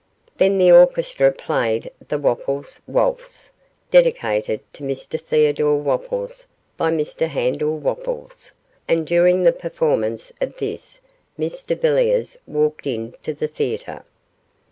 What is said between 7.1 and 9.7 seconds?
Handel Wopples, and during the